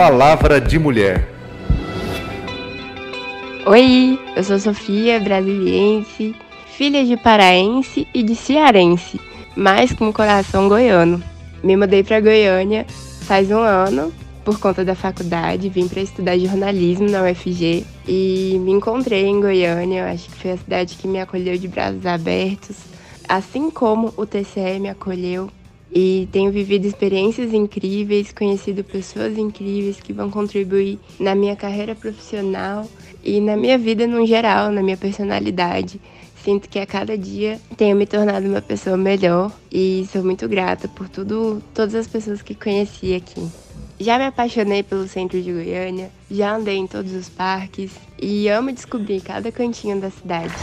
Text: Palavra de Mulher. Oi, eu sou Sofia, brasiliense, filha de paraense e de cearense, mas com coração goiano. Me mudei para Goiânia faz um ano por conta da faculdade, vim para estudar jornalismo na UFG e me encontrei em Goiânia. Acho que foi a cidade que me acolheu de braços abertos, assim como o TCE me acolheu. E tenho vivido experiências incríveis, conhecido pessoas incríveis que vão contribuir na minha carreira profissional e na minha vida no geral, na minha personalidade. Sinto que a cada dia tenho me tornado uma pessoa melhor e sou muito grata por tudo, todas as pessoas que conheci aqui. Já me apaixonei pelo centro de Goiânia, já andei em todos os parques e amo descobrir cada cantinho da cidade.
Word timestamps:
Palavra 0.00 0.58
de 0.58 0.78
Mulher. 0.78 1.28
Oi, 3.66 4.18
eu 4.34 4.42
sou 4.42 4.58
Sofia, 4.58 5.20
brasiliense, 5.20 6.34
filha 6.74 7.04
de 7.04 7.18
paraense 7.18 8.08
e 8.14 8.22
de 8.22 8.34
cearense, 8.34 9.20
mas 9.54 9.92
com 9.92 10.10
coração 10.10 10.70
goiano. 10.70 11.22
Me 11.62 11.76
mudei 11.76 12.02
para 12.02 12.18
Goiânia 12.18 12.86
faz 13.26 13.50
um 13.50 13.58
ano 13.58 14.10
por 14.42 14.58
conta 14.58 14.82
da 14.86 14.94
faculdade, 14.94 15.68
vim 15.68 15.86
para 15.86 16.00
estudar 16.00 16.38
jornalismo 16.38 17.06
na 17.06 17.22
UFG 17.24 17.84
e 18.08 18.58
me 18.58 18.72
encontrei 18.72 19.26
em 19.26 19.38
Goiânia. 19.38 20.06
Acho 20.10 20.30
que 20.30 20.36
foi 20.36 20.52
a 20.52 20.56
cidade 20.56 20.96
que 20.96 21.06
me 21.06 21.20
acolheu 21.20 21.58
de 21.58 21.68
braços 21.68 22.06
abertos, 22.06 22.78
assim 23.28 23.70
como 23.70 24.14
o 24.16 24.24
TCE 24.24 24.78
me 24.80 24.88
acolheu. 24.88 25.50
E 25.92 26.28
tenho 26.30 26.52
vivido 26.52 26.86
experiências 26.86 27.52
incríveis, 27.52 28.32
conhecido 28.32 28.84
pessoas 28.84 29.36
incríveis 29.36 30.00
que 30.00 30.12
vão 30.12 30.30
contribuir 30.30 30.98
na 31.18 31.34
minha 31.34 31.56
carreira 31.56 31.94
profissional 31.94 32.88
e 33.24 33.40
na 33.40 33.56
minha 33.56 33.76
vida 33.76 34.06
no 34.06 34.24
geral, 34.24 34.70
na 34.70 34.82
minha 34.82 34.96
personalidade. 34.96 36.00
Sinto 36.44 36.68
que 36.68 36.78
a 36.78 36.86
cada 36.86 37.18
dia 37.18 37.60
tenho 37.76 37.96
me 37.96 38.06
tornado 38.06 38.46
uma 38.46 38.62
pessoa 38.62 38.96
melhor 38.96 39.52
e 39.70 40.08
sou 40.10 40.24
muito 40.24 40.48
grata 40.48 40.88
por 40.88 41.08
tudo, 41.08 41.62
todas 41.74 41.94
as 41.94 42.06
pessoas 42.06 42.40
que 42.40 42.54
conheci 42.54 43.14
aqui. 43.14 43.46
Já 43.98 44.16
me 44.16 44.24
apaixonei 44.24 44.82
pelo 44.82 45.06
centro 45.06 45.42
de 45.42 45.52
Goiânia, 45.52 46.10
já 46.30 46.56
andei 46.56 46.78
em 46.78 46.86
todos 46.86 47.12
os 47.12 47.28
parques 47.28 47.92
e 48.18 48.48
amo 48.48 48.72
descobrir 48.72 49.20
cada 49.20 49.52
cantinho 49.52 50.00
da 50.00 50.08
cidade. 50.08 50.54